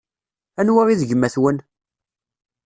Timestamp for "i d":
0.87-1.01